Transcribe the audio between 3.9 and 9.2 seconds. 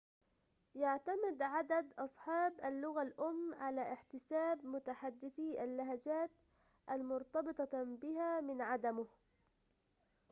احتساب متحدثي اللهجات المرتبطة بها من عدمه